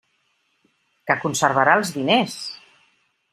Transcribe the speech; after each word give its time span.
Que 1.11 1.17
conservara 1.25 1.77
els 1.81 1.93
diners! 1.99 2.39